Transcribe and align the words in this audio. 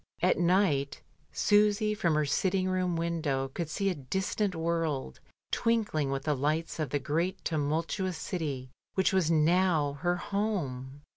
At 0.23 0.39
night 0.39 1.03
Susy 1.31 1.93
from 1.93 2.15
her 2.15 2.25
sitting 2.25 2.67
room 2.67 2.95
window 2.95 3.49
could 3.49 3.69
see 3.69 3.91
a 3.91 3.93
distant 3.93 4.55
world, 4.55 5.19
twinkling 5.51 6.09
with 6.09 6.23
the 6.23 6.35
lights 6.35 6.79
of 6.79 6.89
the 6.89 6.97
great 6.97 7.45
tumultuous 7.45 8.17
city 8.17 8.71
which 8.95 9.13
was 9.13 9.29
now 9.29 9.99
her 10.01 10.15
home. 10.15 11.03